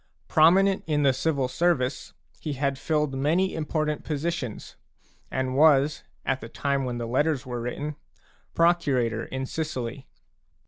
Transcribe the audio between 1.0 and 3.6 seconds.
the civil service, he had filled many